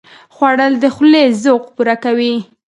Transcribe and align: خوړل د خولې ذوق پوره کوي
خوړل 0.35 0.73
د 0.79 0.85
خولې 0.95 1.23
ذوق 1.43 1.63
پوره 1.75 1.95
کوي 2.03 2.35